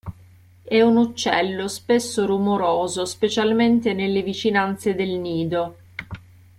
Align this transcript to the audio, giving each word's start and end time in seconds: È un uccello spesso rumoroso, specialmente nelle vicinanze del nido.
È 0.63 0.81
un 0.81 0.97
uccello 0.97 1.67
spesso 1.67 2.25
rumoroso, 2.25 3.05
specialmente 3.05 3.93
nelle 3.93 4.23
vicinanze 4.23 4.95
del 4.95 5.11
nido. 5.11 5.75